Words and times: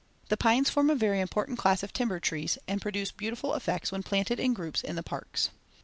The 0.29 0.35
pines 0.35 0.67
form 0.71 0.89
a 0.89 0.95
very 0.95 1.19
important 1.21 1.59
class 1.59 1.83
of 1.83 1.93
timber 1.93 2.19
trees, 2.19 2.57
and 2.67 2.81
produce 2.81 3.11
beautiful 3.11 3.53
effects 3.53 3.91
when 3.91 4.01
planted 4.01 4.39
in 4.39 4.51
groups 4.55 4.81
in 4.81 4.95
the 4.95 5.03
parks. 5.03 5.51